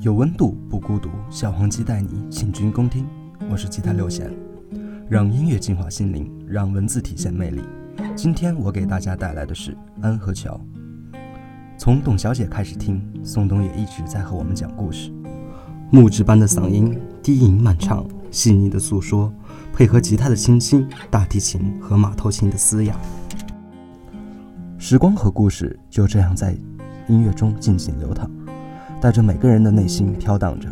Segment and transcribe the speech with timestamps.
[0.00, 3.06] 有温度不孤独，小黄鸡带你请君共听。
[3.50, 4.32] 我是吉他六弦，
[5.06, 7.62] 让音乐净化心灵，让文字体现魅力。
[8.16, 10.58] 今天我给大家带来的是《安和桥》。
[11.76, 15.12] 从董小姐开始听，宋冬野一直在和我们讲故事。
[15.90, 19.32] 木质般的嗓音，低吟慢唱，细腻的诉说，
[19.74, 22.96] 配合吉他的清新，大提琴和马头琴的嘶哑，
[24.78, 26.56] 时光和故事就这样在
[27.08, 28.28] 音乐中静静流淌。
[29.02, 30.68] 带着每个人的内心飘荡着，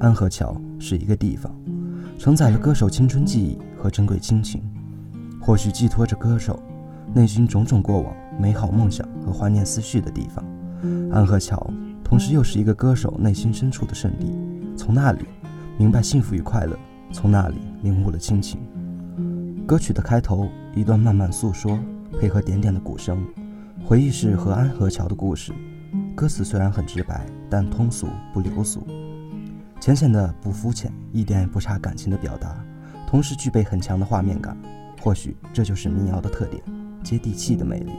[0.00, 1.54] 安河桥是一个地方，
[2.18, 4.62] 承载了歌手青春记忆和珍贵亲情，
[5.38, 6.58] 或许寄托着歌手
[7.12, 10.42] 内心种种过往、美好梦想和怀念思绪的地方。
[11.12, 11.70] 安河桥
[12.02, 14.32] 同时又是一个歌手内心深处的圣地，
[14.74, 15.26] 从那里
[15.76, 16.74] 明白幸福与快乐，
[17.12, 18.58] 从那里领悟了亲情。
[19.66, 21.78] 歌曲的开头一段慢慢诉说，
[22.18, 23.22] 配合点点的鼓声，
[23.84, 25.52] 回忆是和安河桥的故事。
[26.16, 28.86] 歌词虽然很直白，但通俗不流俗，
[29.80, 32.54] 浅显的不肤浅，一点也不差感情的表达，
[33.06, 34.56] 同时具备很强的画面感。
[35.00, 36.62] 或许这就是民谣的特点，
[37.02, 37.92] 接地气的魅力。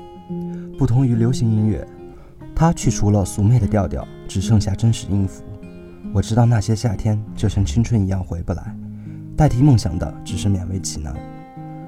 [0.78, 1.88] 不同于流行音乐，
[2.56, 5.44] 它去除了俗媚的调调，只剩下真实音符。
[6.14, 8.76] 我知道那些夏天就像青春一样回不来，
[9.36, 11.16] 代替梦想的只是勉为其难，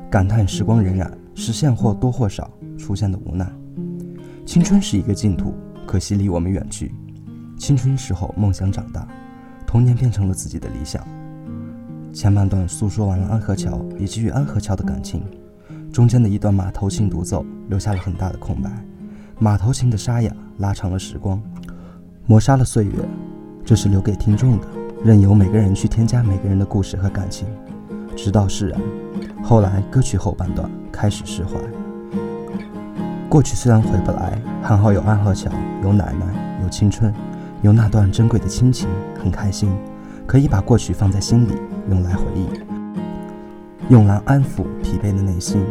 [0.10, 3.48] 感叹时光荏苒，实现或多或少出现的无奈。
[4.46, 5.54] 青春是一个净土。
[5.88, 6.94] 可惜离我们远去，
[7.62, 9.08] 青春时候梦想长大，
[9.68, 11.00] 童年变成了自己的理想。
[12.12, 15.24] 前半段诉说完了安河桥以及与安河桥的感情，
[15.94, 18.72] 中间的一段马头琴独奏留下了很大的空白。
[19.38, 21.40] 马头琴的沙哑拉长了时光，
[22.26, 22.94] 磨杀了岁月，
[23.64, 24.68] 这是留给听众的，
[25.04, 27.48] 任由每个人去添加每个人的故事和感情，
[28.18, 28.82] 直到释然。
[29.44, 31.60] 后来歌曲后半段开始释怀。
[33.30, 35.52] 过去虽然回不来，还好有安河桥，
[35.84, 37.14] 有奶奶，有青春，
[37.62, 39.70] 有那段珍贵的亲情，很开心，
[40.26, 41.54] 可以把过去放在心里，
[41.90, 42.48] 用来回忆，
[43.90, 45.64] 用来安抚疲惫的内心。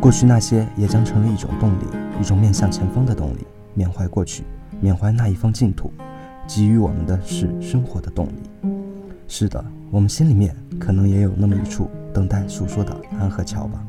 [0.00, 1.84] 过去那些也将成为一种动力，
[2.20, 3.46] 一种面向前方的动力。
[3.74, 4.44] 缅怀过去，
[4.80, 5.90] 缅怀那一方净土，
[6.46, 8.70] 给予我们的是生活的动力。
[9.26, 13.84] 是的，我们心里面可能也有那么一处等待诉说的安和桥吧。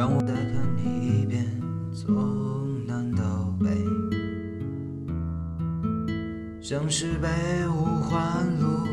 [0.00, 1.44] 让我再看你一遍，
[1.92, 3.68] 从南到北，
[6.58, 7.28] 像是被
[7.68, 8.86] 五环路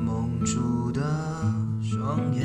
[0.00, 1.02] 蒙住的
[1.82, 2.42] 双眼，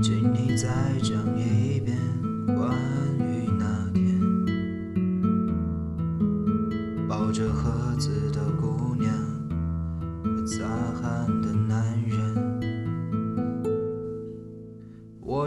[0.00, 0.70] 请你再
[1.02, 1.94] 讲一遍
[2.46, 2.74] 关
[3.18, 4.18] 于那天
[7.06, 9.12] 抱着盒子的姑娘
[10.46, 10.46] 和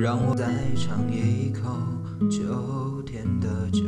[0.00, 0.46] 让我再
[0.76, 1.76] 尝一口
[2.30, 3.82] 秋天的酒，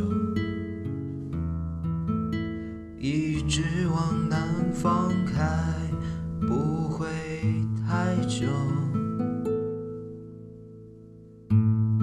[2.98, 5.42] 一直往南方开，
[6.46, 7.08] 不会
[7.88, 8.46] 太久。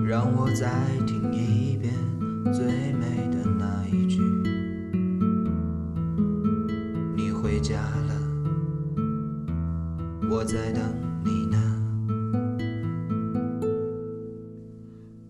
[0.04, 0.72] 让我再
[1.06, 1.94] 听一遍
[2.52, 2.89] 最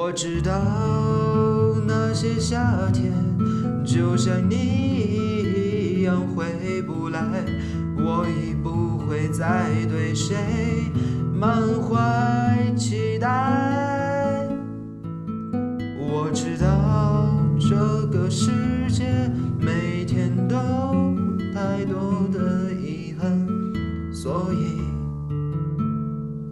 [0.00, 0.52] 我知道
[1.84, 3.12] 那些夏天
[3.84, 7.20] 就像你一样回不来，
[7.96, 10.36] 我已不会再对谁
[11.34, 14.46] 满怀期待。
[15.98, 17.74] 我知道这
[18.06, 18.52] 个世
[18.88, 19.04] 界
[19.58, 20.56] 每天都
[21.52, 23.48] 太多的遗憾，
[24.12, 24.80] 所以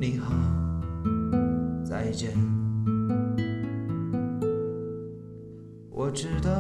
[0.01, 0.35] 你好，
[1.85, 2.46] 再见。
[6.17, 6.51] 知道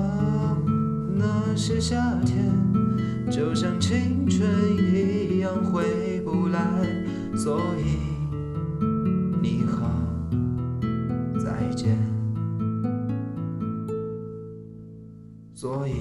[1.14, 2.52] 那些夏天
[3.30, 6.60] 就像青春一样回不来，
[7.34, 7.96] 所以
[9.40, 9.90] 你好，
[11.38, 11.96] 再见。
[15.54, 15.94] 所以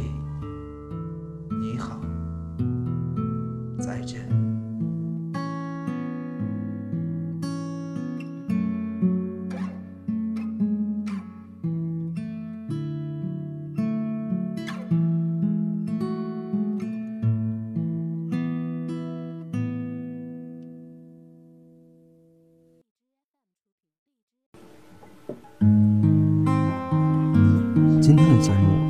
[1.50, 2.02] 你好，
[3.80, 4.45] 再见。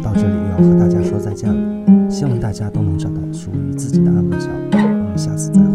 [0.06, 4.52] 到这里又要和大家说再见了，希望大家都能找到属于自己的安和桥。
[4.72, 5.66] 我们下次再会。